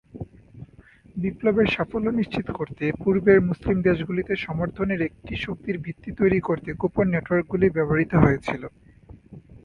বিপ্লবের 1.15 1.67
সাফল্য 1.67 2.07
নিশ্চিত 2.11 2.47
করতে 2.51 2.85
পূর্বের 3.01 3.39
মুসলিম 3.49 3.77
দেশগুলিতে 3.81 4.33
সমর্থনের 4.37 4.99
একটি 5.01 5.33
শক্তির 5.45 5.75
ভিত্তি 5.77 6.09
তৈরি 6.19 6.39
করতে 6.39 6.69
গোপন 6.73 7.05
নেটওয়ার্কগুলি 7.13 7.67
ব্যবহৃত 7.69 8.11
হয়েছিল। 8.15 8.63